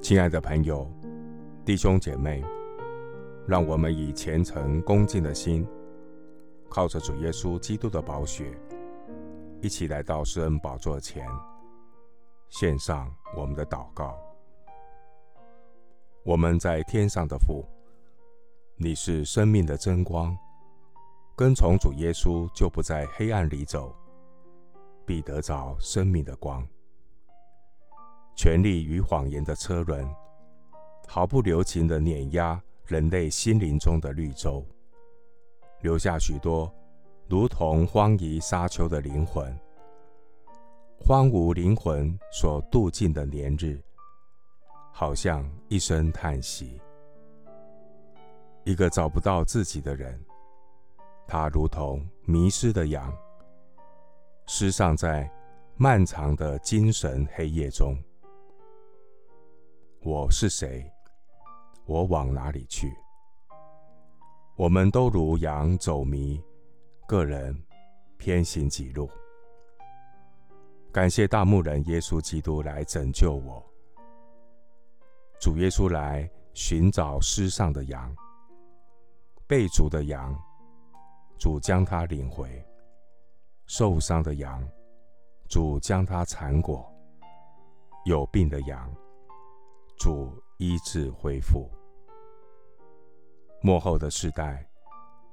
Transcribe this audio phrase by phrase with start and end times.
[0.00, 0.88] 亲爱的朋友、
[1.64, 2.42] 弟兄姐妹，
[3.46, 5.66] 让我们以虔诚恭敬的心，
[6.70, 8.56] 靠着主耶稣基督的宝血，
[9.60, 11.26] 一起来到施恩宝座前，
[12.48, 14.16] 献上我们的祷告。
[16.22, 17.66] 我们在天上的父，
[18.76, 20.34] 你是生命的真光，
[21.36, 23.94] 跟从主耶稣就不在黑暗里走，
[25.04, 26.66] 必得着生命的光。
[28.38, 30.08] 权力与谎言的车轮，
[31.08, 34.64] 毫不留情地碾压人类心灵中的绿洲，
[35.80, 36.72] 留下许多
[37.26, 39.52] 如同荒夷沙丘的灵魂。
[41.00, 43.82] 荒芜灵魂所度尽的年日，
[44.92, 46.80] 好像一声叹息。
[48.62, 50.16] 一个找不到自己的人，
[51.26, 53.12] 他如同迷失的羊，
[54.46, 55.28] 失丧在
[55.76, 58.00] 漫长的精神黑夜中。
[60.02, 60.88] 我是谁？
[61.84, 62.96] 我往哪里去？
[64.56, 66.40] 我们都如羊走迷，
[67.08, 67.52] 个人
[68.16, 69.10] 偏行己路。
[70.92, 73.60] 感谢大牧人耶稣基督来拯救我。
[75.40, 78.14] 主耶稣来寻找失丧的羊，
[79.48, 80.32] 被逐的羊，
[81.40, 82.46] 主将他领回；
[83.66, 84.66] 受伤的羊，
[85.48, 86.88] 主将他缠裹；
[88.04, 88.94] 有病的羊。
[89.98, 91.68] 主医治恢复。
[93.60, 94.64] 末后的世代，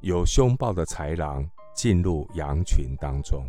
[0.00, 3.48] 有凶暴的豺狼进入羊群当中，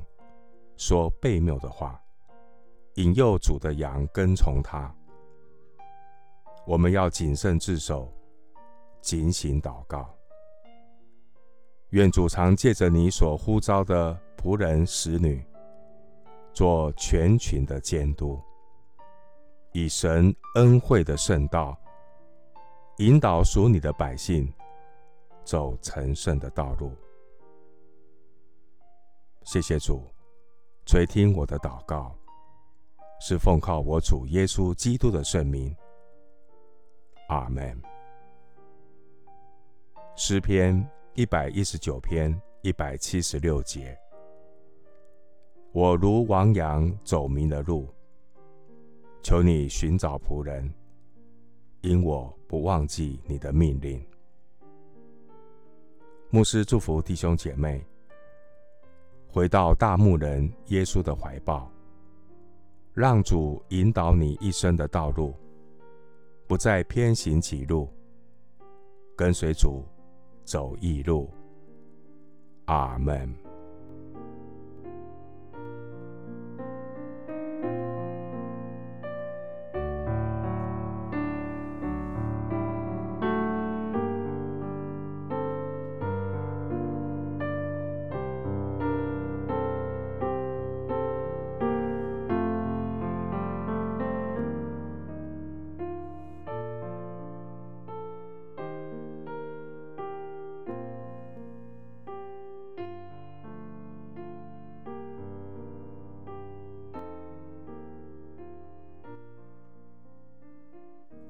[0.78, 2.00] 说悖谬的话，
[2.96, 4.94] 引诱主的羊跟从他。
[6.68, 8.14] 我们要谨慎自守，
[9.02, 10.16] 警醒祷告。
[11.90, 15.44] 愿主常借着你所呼召的仆人、使女，
[16.54, 18.40] 做全群的监督。
[19.72, 21.78] 以神恩惠的圣道，
[22.98, 24.52] 引导属你的百姓
[25.44, 26.92] 走成圣的道路。
[29.44, 30.04] 谢谢主
[30.86, 32.16] 垂听我的祷告，
[33.22, 35.76] 是奉靠我主耶稣基督的圣名。
[37.28, 37.80] 阿门。
[40.16, 40.84] 诗篇
[41.14, 43.96] 一百一十九篇一百七十六节：
[45.72, 47.88] 我如亡羊走迷了路。
[49.22, 50.74] 求你寻找仆人，
[51.82, 54.04] 因我不忘记你的命令。
[56.30, 57.84] 牧师祝福弟兄姐妹，
[59.28, 61.72] 回到大牧人耶稣的怀抱，
[62.94, 65.36] 让主引导你一生的道路，
[66.48, 67.90] 不再偏行己路，
[69.16, 69.84] 跟随主
[70.44, 71.30] 走义路。
[72.66, 73.49] 阿门。